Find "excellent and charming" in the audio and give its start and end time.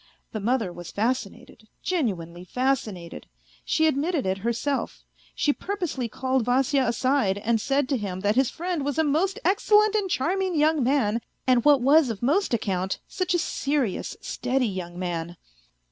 9.45-10.55